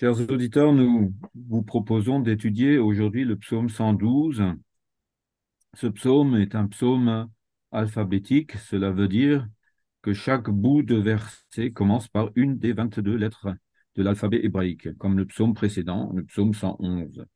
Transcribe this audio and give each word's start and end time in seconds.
Chers 0.00 0.18
auditeurs, 0.30 0.72
nous 0.72 1.12
vous 1.34 1.62
proposons 1.62 2.20
d'étudier 2.20 2.78
aujourd'hui 2.78 3.26
le 3.26 3.36
psaume 3.36 3.68
112. 3.68 4.42
Ce 5.74 5.86
psaume 5.88 6.36
est 6.36 6.54
un 6.54 6.68
psaume 6.68 7.28
alphabétique, 7.70 8.56
cela 8.56 8.92
veut 8.92 9.08
dire 9.08 9.46
que 10.00 10.14
chaque 10.14 10.48
bout 10.48 10.82
de 10.82 10.96
verset 10.96 11.72
commence 11.72 12.08
par 12.08 12.30
une 12.34 12.56
des 12.58 12.72
22 12.72 13.14
lettres 13.14 13.48
de 13.94 14.02
l'alphabet 14.02 14.40
hébraïque, 14.42 14.96
comme 14.96 15.18
le 15.18 15.26
psaume 15.26 15.52
précédent, 15.52 16.10
le 16.14 16.24
psaume 16.24 16.54
111. 16.54 17.26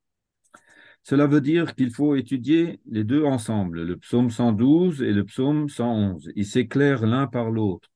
Cela 1.02 1.26
veut 1.26 1.42
dire 1.42 1.74
qu'il 1.74 1.90
faut 1.90 2.14
étudier 2.14 2.80
les 2.86 3.04
deux 3.04 3.26
ensemble, 3.26 3.82
le 3.82 3.98
psaume 3.98 4.30
112 4.30 5.02
et 5.02 5.12
le 5.12 5.26
psaume 5.26 5.68
111. 5.68 6.32
Ils 6.34 6.46
s'éclairent 6.46 7.04
l'un 7.04 7.26
par 7.26 7.50
l'autre. 7.50 7.90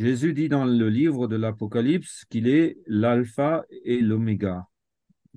Jésus 0.00 0.32
dit 0.32 0.48
dans 0.48 0.64
le 0.64 0.88
livre 0.88 1.28
de 1.28 1.36
l'Apocalypse 1.36 2.24
qu'il 2.30 2.48
est 2.48 2.78
l'alpha 2.86 3.66
et 3.84 4.00
l'oméga. 4.00 4.66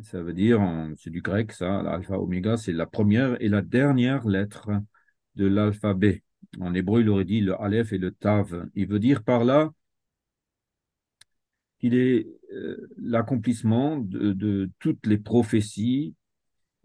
Ça 0.04 0.24
veut 0.24 0.32
dire, 0.32 0.62
c'est 0.96 1.10
du 1.10 1.22
grec 1.22 1.52
ça, 1.52 1.84
l'alpha, 1.84 2.18
oméga, 2.18 2.56
c'est 2.56 2.72
la 2.72 2.86
première 2.86 3.36
et 3.42 3.50
la 3.50 3.62
dernière 3.62 4.26
lettre 4.26 4.70
de 5.36 5.48
l'alphabet. 5.48 6.24
En 6.62 6.74
hébreu, 6.74 7.02
il 7.02 7.10
aurait 7.10 7.26
dit 7.26 7.42
le 7.42 7.62
aleph 7.62 7.92
et 7.92 7.98
le 7.98 8.12
tav. 8.12 8.70
Il 8.74 8.88
veut 8.88 9.00
dire 9.00 9.24
par 9.24 9.44
là 9.44 9.74
qu'il 11.80 11.96
est 11.96 12.26
euh, 12.54 12.88
l'accomplissement 12.98 13.98
de, 13.98 14.32
de 14.32 14.72
toutes 14.80 15.06
les 15.08 15.18
prophéties 15.18 16.16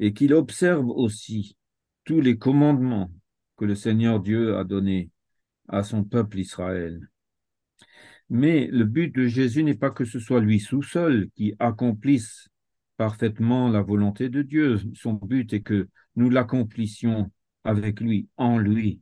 et 0.01 0.13
qu'il 0.13 0.35
observe 0.35 0.89
aussi 0.89 1.57
tous 2.03 2.21
les 2.21 2.39
commandements 2.39 3.13
que 3.57 3.67
le 3.67 3.77
Seigneur 3.77 4.19
Dieu 4.19 4.57
a 4.57 4.65
donnés 4.65 5.11
à 5.69 5.85
son 5.85 6.03
peuple 6.03 6.41
Israël. 6.41 7.09
Mais 8.31 8.67
le 8.67 8.85
but 8.85 9.15
de 9.15 9.27
Jésus 9.27 9.65
n'est 9.65 9.75
pas 9.75 9.91
que 9.91 10.05
ce 10.05 10.19
soit 10.19 10.41
lui 10.41 10.61
sous 10.61 10.83
seul 10.83 11.29
qui 11.35 11.55
accomplisse 11.59 12.49
parfaitement 12.97 13.69
la 13.69 13.81
volonté 13.81 14.29
de 14.29 14.43
Dieu. 14.43 14.79
Son 14.95 15.15
but 15.15 15.53
est 15.53 15.63
que 15.63 15.89
nous 16.17 16.29
l'accomplissions 16.29 17.31
avec 17.65 18.01
lui, 18.01 18.29
en 18.37 18.59
lui. 18.59 19.01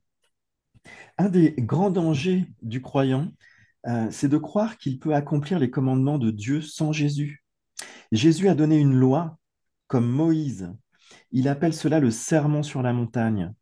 Un 1.19 1.29
des 1.29 1.55
grands 1.59 1.91
dangers 1.91 2.47
du 2.63 2.81
croyant, 2.81 3.33
euh, 3.87 4.09
c'est 4.11 4.29
de 4.29 4.39
croire 4.39 4.77
qu'il 4.79 4.99
peut 4.99 5.15
accomplir 5.15 5.59
les 5.59 5.71
commandements 5.71 6.19
de 6.19 6.31
Dieu 6.31 6.61
sans 6.61 6.93
Jésus. 6.93 7.43
Jésus 8.13 8.49
a 8.49 8.55
donné 8.55 8.79
une 8.79 8.95
loi 8.95 9.39
comme 9.89 10.09
Moïse. 10.09 10.73
Il 11.33 11.49
appelle 11.49 11.75
cela 11.75 12.01
le 12.01 12.11
serment 12.11 12.63
sur 12.63 12.83
la 12.83 12.93
montagne. 12.93 13.53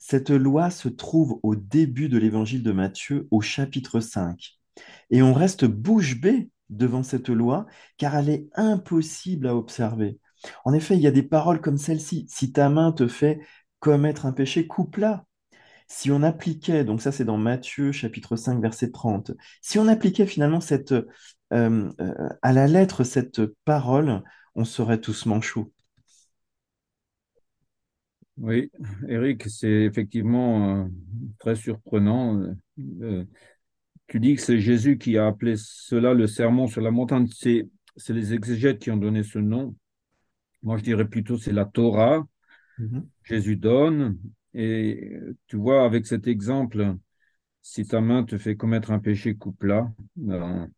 Cette 0.00 0.30
loi 0.30 0.70
se 0.70 0.88
trouve 0.88 1.38
au 1.42 1.54
début 1.54 2.08
de 2.08 2.16
l'évangile 2.16 2.62
de 2.62 2.72
Matthieu 2.72 3.28
au 3.30 3.42
chapitre 3.42 4.00
5. 4.00 4.58
Et 5.10 5.22
on 5.22 5.34
reste 5.34 5.66
bouche 5.66 6.18
bée 6.18 6.48
devant 6.70 7.02
cette 7.02 7.28
loi, 7.28 7.66
car 7.98 8.16
elle 8.16 8.30
est 8.30 8.48
impossible 8.54 9.46
à 9.46 9.54
observer. 9.54 10.18
En 10.64 10.72
effet, 10.72 10.96
il 10.96 11.02
y 11.02 11.06
a 11.06 11.12
des 11.12 11.22
paroles 11.22 11.60
comme 11.60 11.76
celle-ci. 11.76 12.26
Si 12.30 12.50
ta 12.50 12.70
main 12.70 12.92
te 12.92 13.08
fait 13.08 13.40
commettre 13.78 14.24
un 14.24 14.32
péché, 14.32 14.66
coupe-la. 14.66 15.26
Si 15.86 16.10
on 16.10 16.22
appliquait, 16.22 16.84
donc 16.84 17.02
ça 17.02 17.12
c'est 17.12 17.24
dans 17.24 17.36
Matthieu 17.36 17.92
chapitre 17.92 18.36
5 18.36 18.62
verset 18.62 18.92
30, 18.92 19.32
si 19.60 19.78
on 19.78 19.86
appliquait 19.86 20.26
finalement 20.26 20.60
euh, 20.72 21.02
euh, 21.52 22.28
à 22.42 22.52
la 22.52 22.66
lettre 22.68 23.04
cette 23.04 23.42
parole, 23.64 24.22
on 24.54 24.64
serait 24.64 25.00
tous 25.00 25.26
manchots. 25.26 25.72
Oui, 28.40 28.70
Eric, 29.08 29.44
c'est 29.48 29.68
effectivement 29.84 30.84
euh, 30.84 30.88
très 31.38 31.54
surprenant 31.54 32.42
tu 34.10 34.18
dis 34.18 34.34
que 34.34 34.42
c'est 34.42 34.58
Jésus 34.58 34.98
qui 34.98 35.16
a 35.16 35.28
appelé 35.28 35.54
cela 35.56 36.14
le 36.14 36.26
sermon 36.26 36.66
sur 36.66 36.80
la 36.80 36.90
montagne. 36.90 37.28
C'est, 37.28 37.68
les 38.08 38.34
exégètes 38.34 38.80
qui 38.80 38.90
ont 38.90 38.96
donné 38.96 39.22
ce 39.22 39.38
nom. 39.38 39.76
Moi, 40.64 40.78
je 40.78 40.82
dirais 40.82 41.06
plutôt 41.06 41.38
c'est 41.38 41.52
la 41.52 41.64
Torah. 41.64 42.26
Mm-hmm. 42.80 43.04
Jésus 43.22 43.56
donne. 43.56 44.18
Et 44.52 45.16
tu 45.46 45.56
vois, 45.56 45.84
avec 45.84 46.06
cet 46.06 46.26
exemple, 46.26 46.96
si 47.62 47.86
ta 47.86 48.00
main 48.00 48.24
te 48.24 48.36
fait 48.36 48.56
commettre 48.56 48.90
un 48.90 48.98
péché, 48.98 49.36
coupe-la. 49.36 49.92
Ben, 50.16 50.68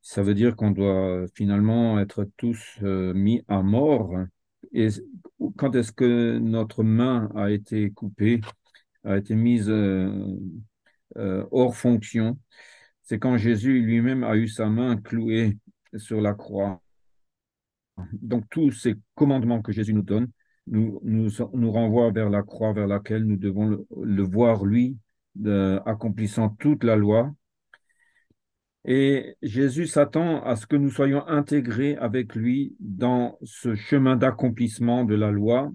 ça 0.00 0.24
veut 0.24 0.34
dire 0.34 0.56
qu'on 0.56 0.72
doit 0.72 1.26
finalement 1.36 2.00
être 2.00 2.28
tous 2.36 2.78
euh, 2.82 3.14
mis 3.14 3.44
à 3.46 3.62
mort. 3.62 4.12
Et 4.72 4.88
quand 5.56 5.74
est-ce 5.74 5.92
que 5.92 6.38
notre 6.38 6.82
main 6.82 7.30
a 7.34 7.50
été 7.50 7.90
coupée, 7.90 8.40
a 9.04 9.18
été 9.18 9.34
mise 9.34 9.68
euh, 9.68 10.36
euh, 11.16 11.44
hors 11.50 11.76
fonction? 11.76 12.38
C'est 13.02 13.18
quand 13.18 13.36
Jésus 13.36 13.80
lui-même 13.80 14.24
a 14.24 14.36
eu 14.36 14.48
sa 14.48 14.68
main 14.68 14.96
clouée 14.96 15.58
sur 15.96 16.20
la 16.20 16.34
croix. 16.34 16.80
Donc 18.12 18.44
tous 18.50 18.70
ces 18.72 18.94
commandements 19.14 19.62
que 19.62 19.72
Jésus 19.72 19.92
nous 19.92 20.02
donne 20.02 20.28
nous, 20.66 21.00
nous, 21.02 21.30
nous 21.54 21.72
renvoient 21.72 22.10
vers 22.10 22.30
la 22.30 22.42
croix 22.42 22.72
vers 22.72 22.86
laquelle 22.86 23.24
nous 23.24 23.36
devons 23.36 23.84
le, 24.00 24.22
voir, 24.22 24.64
lui, 24.64 24.96
accomplissant 25.84 26.50
toute 26.50 26.84
la 26.84 26.96
loi. 26.96 27.32
Et 28.84 29.36
Jésus 29.42 29.86
s'attend 29.86 30.42
à 30.42 30.56
ce 30.56 30.66
que 30.66 30.74
nous 30.76 30.90
soyons 30.90 31.26
intégrés 31.28 31.96
avec 31.96 32.34
lui 32.34 32.74
dans 32.80 33.38
ce 33.42 33.76
chemin 33.76 34.16
d'accomplissement 34.16 35.04
de 35.04 35.14
la 35.14 35.30
loi, 35.30 35.72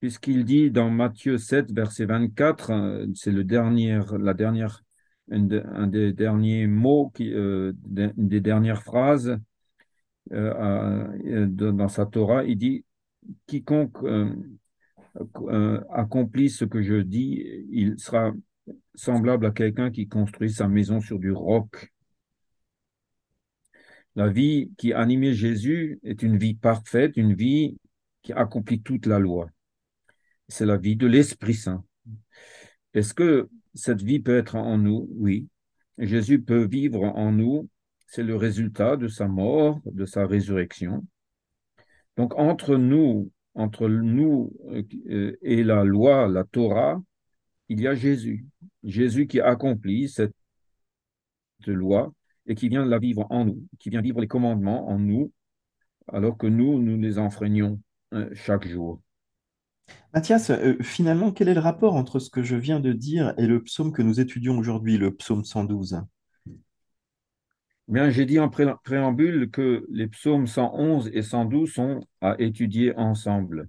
puisqu'il 0.00 0.44
dit 0.44 0.70
dans 0.70 0.90
Matthieu 0.90 1.38
7, 1.38 1.72
verset 1.72 2.04
24, 2.04 2.70
euh, 2.70 3.06
c'est 3.14 3.32
le 3.32 3.44
dernier, 3.44 4.00
la 4.18 4.34
dernière 4.34 4.82
un, 5.30 5.86
des 5.86 6.12
derniers 6.12 6.66
mots, 6.66 7.12
qui, 7.14 7.32
euh, 7.32 7.72
une 7.96 8.28
des 8.28 8.40
dernières 8.40 8.82
phrases 8.82 9.38
euh, 10.32 11.46
dans 11.46 11.88
sa 11.88 12.04
Torah, 12.04 12.44
il 12.44 12.58
dit 12.58 12.84
quiconque 13.46 13.96
accomplit 15.90 16.50
ce 16.50 16.64
que 16.64 16.82
je 16.82 16.96
dis, 16.96 17.44
il 17.70 17.98
sera 17.98 18.32
semblable 18.94 19.46
à 19.46 19.50
quelqu'un 19.50 19.90
qui 19.90 20.08
construit 20.08 20.50
sa 20.50 20.68
maison 20.68 21.00
sur 21.00 21.18
du 21.18 21.30
roc. 21.30 21.90
La 24.16 24.28
vie 24.28 24.70
qui 24.76 24.92
animait 24.92 25.34
Jésus 25.34 26.00
est 26.02 26.22
une 26.22 26.36
vie 26.36 26.54
parfaite, 26.54 27.16
une 27.16 27.34
vie 27.34 27.78
qui 28.22 28.32
accomplit 28.32 28.82
toute 28.82 29.06
la 29.06 29.18
loi. 29.18 29.48
C'est 30.48 30.66
la 30.66 30.76
vie 30.76 30.96
de 30.96 31.06
l'Esprit 31.06 31.54
Saint. 31.54 31.84
Est-ce 32.92 33.14
que 33.14 33.48
cette 33.74 34.02
vie 34.02 34.18
peut 34.18 34.36
être 34.36 34.56
en 34.56 34.78
nous, 34.78 35.08
oui. 35.12 35.48
Jésus 35.98 36.42
peut 36.42 36.64
vivre 36.64 37.04
en 37.04 37.30
nous. 37.30 37.68
C'est 38.06 38.24
le 38.24 38.34
résultat 38.34 38.96
de 38.96 39.06
sa 39.06 39.28
mort, 39.28 39.80
de 39.84 40.04
sa 40.04 40.26
résurrection. 40.26 41.06
Donc 42.16 42.34
entre 42.36 42.76
nous, 42.76 43.30
entre 43.54 43.88
nous 43.88 44.52
euh, 45.08 45.36
et 45.42 45.62
la 45.62 45.84
loi, 45.84 46.26
la 46.28 46.42
Torah, 46.44 47.00
il 47.68 47.80
y 47.80 47.86
a 47.86 47.94
Jésus. 47.94 48.44
Jésus 48.82 49.28
qui 49.28 49.40
accomplit 49.40 50.08
cette 50.08 50.34
loi 51.66 52.12
et 52.50 52.56
qui 52.56 52.68
vient 52.68 52.84
la 52.84 52.98
vivre 52.98 53.28
en 53.30 53.44
nous, 53.44 53.64
qui 53.78 53.90
vient 53.90 54.00
vivre 54.00 54.20
les 54.20 54.26
commandements 54.26 54.88
en 54.88 54.98
nous, 54.98 55.32
alors 56.08 56.36
que 56.36 56.48
nous, 56.48 56.82
nous 56.82 56.98
les 57.00 57.16
enfreignons 57.20 57.80
euh, 58.12 58.28
chaque 58.34 58.66
jour. 58.66 59.00
Mathias, 60.12 60.50
euh, 60.50 60.76
finalement, 60.82 61.30
quel 61.30 61.46
est 61.46 61.54
le 61.54 61.60
rapport 61.60 61.94
entre 61.94 62.18
ce 62.18 62.28
que 62.28 62.42
je 62.42 62.56
viens 62.56 62.80
de 62.80 62.92
dire 62.92 63.34
et 63.38 63.46
le 63.46 63.62
psaume 63.62 63.92
que 63.92 64.02
nous 64.02 64.18
étudions 64.18 64.58
aujourd'hui, 64.58 64.98
le 64.98 65.14
psaume 65.14 65.44
112 65.44 66.00
Bien, 67.86 68.10
j'ai 68.10 68.26
dit 68.26 68.40
en 68.40 68.48
préambule 68.48 69.48
que 69.52 69.86
les 69.88 70.08
psaumes 70.08 70.48
111 70.48 71.08
et 71.12 71.22
112 71.22 71.72
sont 71.72 72.00
à 72.20 72.34
étudier 72.40 72.96
ensemble. 72.96 73.68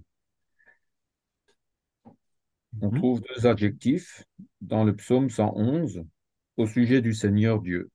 On 2.80 2.90
mhm. 2.90 2.98
trouve 2.98 3.20
deux 3.20 3.46
adjectifs 3.46 4.24
dans 4.60 4.82
le 4.82 4.96
psaume 4.96 5.30
111 5.30 6.02
au 6.56 6.66
sujet 6.66 7.00
du 7.00 7.14
Seigneur 7.14 7.60
Dieu. 7.62 7.91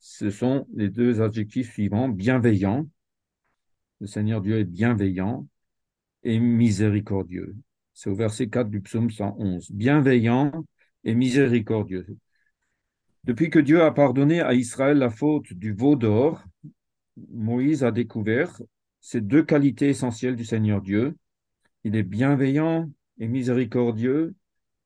Ce 0.00 0.30
sont 0.30 0.66
les 0.74 0.88
deux 0.88 1.20
adjectifs 1.20 1.72
suivants, 1.72 2.08
bienveillant. 2.08 2.88
Le 4.00 4.06
Seigneur 4.06 4.40
Dieu 4.40 4.58
est 4.58 4.64
bienveillant 4.64 5.46
et 6.22 6.38
miséricordieux. 6.38 7.54
C'est 7.92 8.08
au 8.08 8.14
verset 8.14 8.48
4 8.48 8.70
du 8.70 8.80
psaume 8.80 9.10
111. 9.10 9.70
Bienveillant 9.70 10.64
et 11.04 11.14
miséricordieux. 11.14 12.06
Depuis 13.24 13.50
que 13.50 13.58
Dieu 13.58 13.82
a 13.82 13.92
pardonné 13.92 14.40
à 14.40 14.54
Israël 14.54 14.96
la 14.96 15.10
faute 15.10 15.52
du 15.52 15.74
veau 15.74 15.96
d'or, 15.96 16.42
Moïse 17.30 17.84
a 17.84 17.90
découvert 17.90 18.58
ces 19.02 19.20
deux 19.20 19.42
qualités 19.42 19.90
essentielles 19.90 20.36
du 20.36 20.46
Seigneur 20.46 20.80
Dieu. 20.80 21.14
Il 21.84 21.94
est 21.94 22.02
bienveillant 22.02 22.90
et 23.18 23.28
miséricordieux 23.28 24.34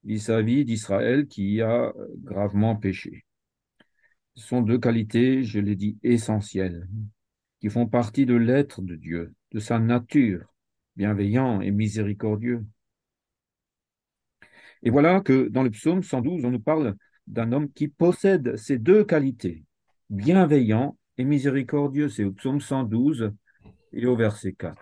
vis-à-vis 0.03 0.65
d'Israël 0.65 1.29
qui 1.29 1.63
a 1.63 1.93
gravement 2.25 2.75
péché. 2.75 3.25
Sont 4.37 4.63
deux 4.63 4.79
qualités, 4.79 5.45
je 5.45 5.61
l'ai 5.61 5.77
dit, 5.77 5.99
essentielles, 6.03 6.89
qui 7.61 7.69
font 7.69 7.87
partie 7.87 8.27
de 8.27 8.35
l'être 8.35 8.83
de 8.83 8.97
Dieu, 8.97 9.35
de 9.53 9.61
sa 9.61 9.79
nature 9.79 10.55
bienveillant 10.97 11.61
et 11.61 11.71
miséricordieux. 11.71 12.65
Et 14.83 14.91
voilà 14.91 15.21
que 15.21 15.49
dans 15.49 15.63
le 15.63 15.71
psaume 15.71 16.03
112, 16.03 16.45
on 16.45 16.51
nous 16.51 16.61
parle 16.61 16.95
d'un 17.27 17.53
homme 17.53 17.71
qui 17.73 17.89
possède 17.89 18.57
ces 18.57 18.79
deux 18.79 19.05
qualités, 19.05 19.65
bienveillant 20.11 20.99
et 21.17 21.25
miséricordieux. 21.25 22.09
C'est 22.09 22.25
au 22.25 22.33
psaume 22.33 22.61
112 22.61 23.33
et 23.93 24.07
au 24.07 24.17
verset 24.17 24.53
4. 24.53 24.77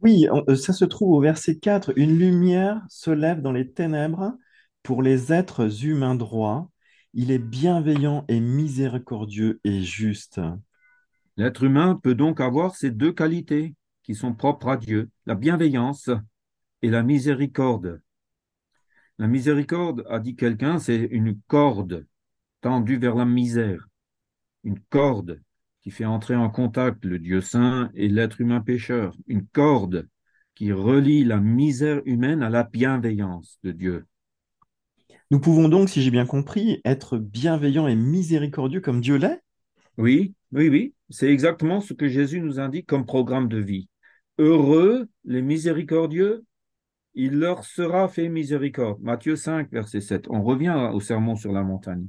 Oui, 0.00 0.26
euh, 0.48 0.56
ça 0.56 0.72
se 0.72 0.84
trouve 0.84 1.16
au 1.16 1.20
verset 1.20 1.58
4. 1.58 1.92
Une 1.96 2.18
lumière 2.18 2.82
se 2.88 3.10
lève 3.10 3.40
dans 3.40 3.52
les 3.52 3.70
ténèbres 3.70 4.36
pour 4.82 5.02
les 5.02 5.32
êtres 5.32 5.86
humains 5.86 6.16
droits. 6.16 6.68
Il 7.16 7.30
est 7.30 7.38
bienveillant 7.38 8.24
et 8.26 8.40
miséricordieux 8.40 9.60
et 9.62 9.82
juste. 9.82 10.40
L'être 11.36 11.62
humain 11.62 11.94
peut 12.02 12.16
donc 12.16 12.40
avoir 12.40 12.74
ces 12.74 12.90
deux 12.90 13.12
qualités 13.12 13.76
qui 14.02 14.16
sont 14.16 14.34
propres 14.34 14.68
à 14.68 14.76
Dieu, 14.76 15.10
la 15.24 15.36
bienveillance 15.36 16.10
et 16.82 16.90
la 16.90 17.04
miséricorde. 17.04 18.02
La 19.20 19.28
miséricorde, 19.28 20.04
a 20.10 20.18
dit 20.18 20.34
quelqu'un, 20.34 20.80
c'est 20.80 21.08
une 21.12 21.40
corde 21.46 22.04
tendue 22.60 22.98
vers 22.98 23.14
la 23.14 23.24
misère, 23.24 23.86
une 24.64 24.80
corde 24.80 25.40
qui 25.82 25.92
fait 25.92 26.06
entrer 26.06 26.34
en 26.34 26.50
contact 26.50 27.04
le 27.04 27.20
Dieu 27.20 27.40
saint 27.40 27.90
et 27.94 28.08
l'être 28.08 28.40
humain 28.40 28.60
pécheur, 28.60 29.16
une 29.28 29.46
corde 29.46 30.08
qui 30.56 30.72
relie 30.72 31.22
la 31.22 31.38
misère 31.38 32.02
humaine 32.06 32.42
à 32.42 32.50
la 32.50 32.64
bienveillance 32.64 33.60
de 33.62 33.70
Dieu. 33.70 34.06
Nous 35.30 35.40
pouvons 35.40 35.68
donc, 35.68 35.88
si 35.88 36.02
j'ai 36.02 36.10
bien 36.10 36.26
compris, 36.26 36.80
être 36.84 37.18
bienveillants 37.18 37.88
et 37.88 37.96
miséricordieux 37.96 38.80
comme 38.80 39.00
Dieu 39.00 39.16
l'est. 39.16 39.42
Oui, 39.96 40.34
oui, 40.52 40.68
oui, 40.68 40.94
c'est 41.08 41.32
exactement 41.32 41.80
ce 41.80 41.94
que 41.94 42.08
Jésus 42.08 42.40
nous 42.40 42.60
indique 42.60 42.86
comme 42.86 43.06
programme 43.06 43.48
de 43.48 43.58
vie. 43.58 43.88
Heureux 44.38 45.08
les 45.24 45.42
miséricordieux, 45.42 46.44
il 47.14 47.38
leur 47.38 47.64
sera 47.64 48.08
fait 48.08 48.28
miséricorde. 48.28 49.00
Matthieu 49.00 49.36
5, 49.36 49.70
verset 49.70 50.00
7. 50.00 50.26
On 50.28 50.42
revient 50.42 50.90
au 50.92 51.00
sermon 51.00 51.36
sur 51.36 51.52
la 51.52 51.62
montagne. 51.62 52.06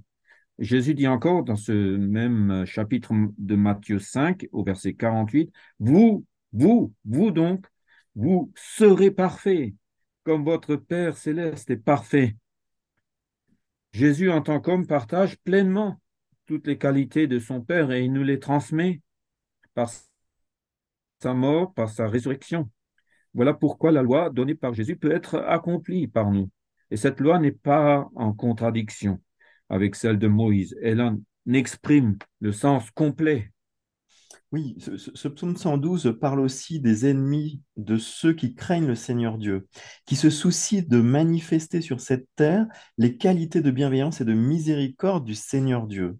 Jésus 0.57 0.95
dit 0.95 1.07
encore 1.07 1.43
dans 1.43 1.55
ce 1.55 1.71
même 1.71 2.65
chapitre 2.65 3.13
de 3.37 3.55
Matthieu 3.55 3.99
5, 3.99 4.47
au 4.51 4.63
verset 4.63 4.93
48, 4.93 5.51
Vous, 5.79 6.25
vous, 6.53 6.93
vous 7.03 7.31
donc, 7.31 7.65
vous 8.15 8.51
serez 8.55 9.11
parfaits, 9.11 9.73
comme 10.23 10.43
votre 10.43 10.75
Père 10.75 11.17
céleste 11.17 11.69
est 11.69 11.77
parfait. 11.77 12.35
Jésus, 13.95 14.29
en 14.29 14.41
tant 14.41 14.59
qu'homme, 14.59 14.85
partage 14.85 15.37
pleinement 15.37 16.01
toutes 16.47 16.67
les 16.67 16.77
qualités 16.77 17.27
de 17.27 17.39
son 17.39 17.61
Père 17.61 17.93
et 17.93 18.03
il 18.03 18.11
nous 18.11 18.25
les 18.25 18.39
transmet 18.39 18.99
par 19.73 19.89
sa 21.21 21.33
mort, 21.33 21.73
par 21.73 21.87
sa 21.87 22.05
résurrection. 22.05 22.69
Voilà 23.33 23.53
pourquoi 23.53 23.93
la 23.93 24.01
loi 24.01 24.29
donnée 24.29 24.53
par 24.53 24.73
Jésus 24.73 24.97
peut 24.97 25.13
être 25.13 25.37
accomplie 25.47 26.09
par 26.09 26.29
nous. 26.29 26.49
Et 26.91 26.97
cette 26.97 27.21
loi 27.21 27.39
n'est 27.39 27.53
pas 27.53 28.09
en 28.15 28.33
contradiction 28.33 29.21
avec 29.69 29.95
celle 29.95 30.19
de 30.19 30.27
Moïse. 30.27 30.75
Elle 30.81 30.99
en 30.99 31.17
exprime 31.49 32.17
le 32.41 32.51
sens 32.51 32.91
complet. 32.91 33.53
Oui, 34.51 34.75
ce, 34.79 35.27
psaume 35.27 35.57
112 35.57 36.17
parle 36.19 36.39
aussi 36.39 36.79
des 36.79 37.07
ennemis 37.07 37.61
de 37.77 37.97
ceux 37.97 38.33
qui 38.33 38.53
craignent 38.55 38.87
le 38.87 38.95
Seigneur 38.95 39.37
Dieu, 39.37 39.67
qui 40.05 40.15
se 40.15 40.29
soucient 40.29 40.83
de 40.87 41.01
manifester 41.01 41.81
sur 41.81 41.99
cette 41.99 42.27
terre 42.35 42.65
les 42.97 43.17
qualités 43.17 43.61
de 43.61 43.71
bienveillance 43.71 44.21
et 44.21 44.25
de 44.25 44.33
miséricorde 44.33 45.25
du 45.25 45.35
Seigneur 45.35 45.87
Dieu. 45.87 46.17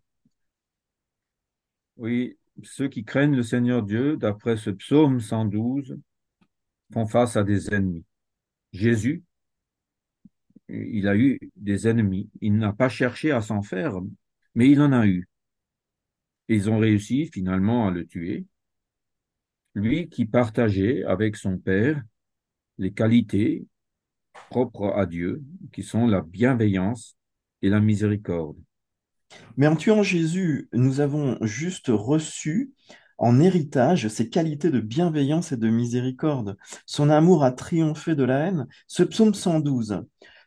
Oui, 1.97 2.37
ceux 2.63 2.89
qui 2.89 3.05
craignent 3.05 3.35
le 3.35 3.43
Seigneur 3.43 3.83
Dieu, 3.83 4.17
d'après 4.17 4.57
ce 4.57 4.69
psaume 4.69 5.21
112, 5.21 5.97
font 6.91 7.07
face 7.07 7.37
à 7.37 7.43
des 7.43 7.73
ennemis. 7.73 8.05
Jésus, 8.73 9.23
il 10.67 11.07
a 11.07 11.15
eu 11.15 11.39
des 11.55 11.87
ennemis. 11.87 12.29
Il 12.41 12.57
n'a 12.57 12.73
pas 12.73 12.89
cherché 12.89 13.31
à 13.31 13.41
s'en 13.41 13.61
faire, 13.61 13.93
mais 14.55 14.69
il 14.69 14.81
en 14.81 14.91
a 14.91 15.05
eu. 15.05 15.29
Ils 16.47 16.69
ont 16.69 16.79
réussi 16.79 17.27
finalement 17.27 17.87
à 17.87 17.91
le 17.91 18.05
tuer. 18.05 18.45
Lui 19.73 20.09
qui 20.09 20.25
partageait 20.25 21.03
avec 21.03 21.35
son 21.35 21.57
Père 21.57 22.01
les 22.77 22.91
qualités 22.91 23.65
propres 24.49 24.93
à 24.95 25.05
Dieu, 25.05 25.43
qui 25.71 25.83
sont 25.83 26.07
la 26.07 26.21
bienveillance 26.21 27.17
et 27.61 27.69
la 27.69 27.79
miséricorde. 27.79 28.57
Mais 29.57 29.67
en 29.67 29.75
tuant 29.75 30.03
Jésus, 30.03 30.69
nous 30.73 30.99
avons 30.99 31.37
juste 31.41 31.87
reçu 31.87 32.71
en 33.17 33.39
héritage 33.39 34.07
ses 34.09 34.29
qualités 34.29 34.69
de 34.69 34.81
bienveillance 34.81 35.51
et 35.51 35.57
de 35.57 35.69
miséricorde. 35.69 36.57
Son 36.85 37.09
amour 37.09 37.43
a 37.43 37.51
triomphé 37.51 38.15
de 38.15 38.23
la 38.23 38.47
haine. 38.47 38.67
Ce 38.87 39.03
psaume 39.03 39.33
112 39.33 40.03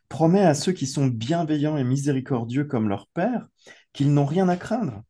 promet 0.07 0.41
à 0.41 0.53
ceux 0.53 0.71
qui 0.71 0.87
sont 0.87 1.07
bienveillants 1.07 1.77
et 1.77 1.83
miséricordieux 1.83 2.65
comme 2.65 2.89
leur 2.89 3.07
Père 3.07 3.47
qu'ils 3.93 4.13
n'ont 4.13 4.25
rien 4.25 4.49
à 4.49 4.55
craindre, 4.55 5.03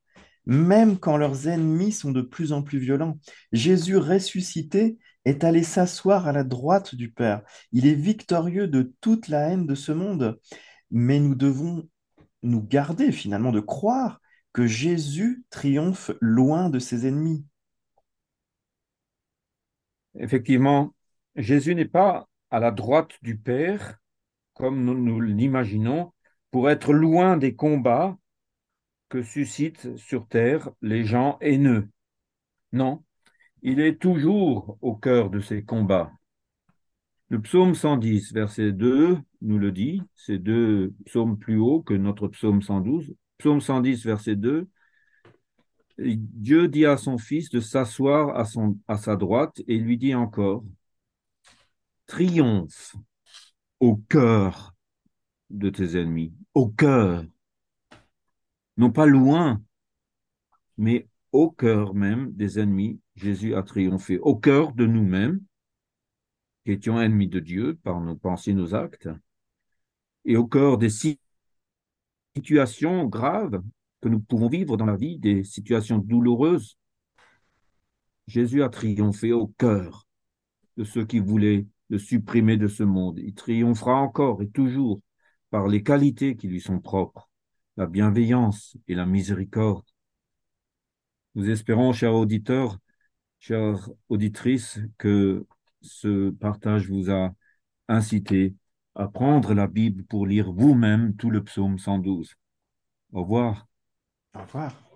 même 0.50 0.98
quand 0.98 1.16
leurs 1.16 1.48
ennemis 1.48 1.92
sont 1.92 2.12
de 2.12 2.24
plus 2.24 2.54
en 2.54 2.64
plus 2.64 2.80
violents. 2.80 3.20
Jésus 3.52 3.98
ressuscité 3.98 4.98
est 5.24 5.44
allé 5.44 5.62
s'asseoir 5.62 6.28
à 6.28 6.32
la 6.32 6.44
droite 6.44 6.96
du 6.96 7.12
Père. 7.12 7.44
Il 7.72 7.86
est 7.86 7.94
victorieux 7.94 8.68
de 8.68 8.92
toute 9.00 9.28
la 9.28 9.50
haine 9.50 9.68
de 9.68 9.76
ce 9.76 9.92
monde. 9.92 10.40
Mais 10.90 11.20
nous 11.20 11.36
devons 11.36 11.88
nous 12.42 12.64
garder 12.64 13.12
finalement 13.12 13.52
de 13.52 13.60
croire 13.60 14.22
que 14.52 14.66
Jésus 14.66 15.44
triomphe 15.52 16.10
loin 16.20 16.72
de 16.72 16.80
ses 16.80 17.06
ennemis. 17.06 17.46
Effectivement, 20.16 20.96
Jésus 21.36 21.76
n'est 21.76 21.86
pas 21.86 22.28
à 22.50 22.60
la 22.60 22.72
droite 22.72 23.12
du 23.22 23.38
Père, 23.38 24.00
comme 24.56 24.84
nous, 24.84 24.96
nous 24.96 25.22
l'imaginons, 25.22 26.12
pour 26.50 26.72
être 26.72 26.92
loin 26.92 27.38
des 27.38 27.56
combats 27.56 28.18
que 29.10 29.24
suscitent 29.24 29.98
sur 29.98 30.28
terre 30.28 30.70
les 30.82 31.04
gens 31.04 31.38
haineux. 31.42 31.90
Non, 32.72 33.04
il 33.62 33.80
est 33.80 34.00
toujours 34.00 34.78
au 34.82 34.96
cœur 34.96 35.30
de 35.30 35.40
ces 35.40 35.64
combats. 35.64 36.12
Le 37.30 37.42
psaume 37.42 37.76
110, 37.76 38.34
verset 38.34 38.72
2, 38.72 39.18
nous 39.42 39.60
le 39.60 39.72
dit, 39.72 40.02
c'est 40.16 40.40
deux 40.40 40.94
psaumes 41.06 41.38
plus 41.38 41.58
hauts 41.58 41.82
que 41.82 41.94
notre 41.94 42.28
psaume 42.28 42.62
112. 42.62 43.14
Psaume 43.38 43.62
110, 43.62 44.06
verset 44.06 44.36
2, 44.36 44.68
Dieu 45.98 46.68
dit 46.68 46.86
à 46.86 46.98
son 46.98 47.18
fils 47.18 47.50
de 47.50 47.60
s'asseoir 47.60 48.30
à, 48.38 48.46
à 48.88 48.98
sa 48.98 49.16
droite 49.16 49.62
et 49.68 49.78
lui 49.78 49.98
dit 49.98 50.16
encore, 50.16 50.64
triomphe 52.08 52.96
au 53.80 53.98
cœur 53.98 54.74
de 55.50 55.70
tes 55.70 56.00
ennemis, 56.00 56.34
au 56.54 56.70
cœur, 56.70 57.24
non 58.80 58.92
pas 58.92 59.06
loin, 59.06 59.62
mais 60.78 61.10
au 61.34 61.52
cœur 61.52 61.94
même 61.94 62.32
des 62.32 62.60
ennemis, 62.60 63.02
Jésus 63.16 63.54
a 63.54 63.62
triomphé, 63.62 64.20
au 64.20 64.38
cœur 64.38 64.72
de 64.72 64.86
nous-mêmes, 64.86 65.42
qui 66.64 66.72
étions 66.72 67.00
ennemis 67.00 67.28
de 67.28 67.42
Dieu 67.42 67.78
par 67.84 68.00
nos 68.00 68.16
pensées, 68.16 68.54
nos 68.54 68.74
actes, 68.74 69.10
et 70.24 70.38
au 70.38 70.48
cœur 70.48 70.78
des 70.78 70.90
situations 72.38 73.06
graves 73.06 73.62
que 74.00 74.08
nous 74.08 74.22
pouvons 74.22 74.48
vivre 74.48 74.78
dans 74.78 74.86
la 74.86 74.96
vie, 74.96 75.20
des 75.20 75.44
situations 75.44 75.98
douloureuses. 75.98 76.78
Jésus 78.28 78.64
a 78.64 78.70
triomphé 78.70 79.34
au 79.34 79.48
cœur 79.48 80.08
de 80.78 80.86
ceux 80.86 81.06
qui 81.06 81.20
voulaient 81.20 81.68
le 81.90 81.98
supprimer 81.98 82.56
de 82.56 82.70
ce 82.70 82.84
monde. 82.84 83.20
Il 83.20 83.34
triomphera 83.34 83.96
encore 83.96 84.42
et 84.42 84.50
toujours 84.50 85.02
par 85.50 85.68
les 85.68 85.84
qualités 85.84 86.38
qui 86.38 86.48
lui 86.48 86.62
sont 86.62 86.80
propres, 86.80 87.29
la 87.80 87.88
bienveillance 87.88 88.76
et 88.90 88.94
la 88.94 89.06
miséricorde. 89.06 89.86
Nous 91.34 91.50
espérons, 91.50 91.94
chers 91.94 92.14
auditeurs, 92.14 92.78
chères 93.40 93.90
auditrices, 94.10 94.82
que 94.98 95.48
ce 95.82 96.30
partage 96.32 96.90
vous 96.90 97.10
a 97.10 97.32
incité 97.88 98.54
à 98.96 99.08
prendre 99.08 99.54
la 99.54 99.68
Bible 99.68 100.04
pour 100.04 100.28
lire 100.28 100.52
vous-même 100.52 101.16
tout 101.16 101.30
le 101.30 101.42
psaume 101.42 101.80
112. 101.80 102.36
Au 103.14 103.22
revoir. 103.22 103.66
Au 104.36 104.42
revoir. 104.42 104.89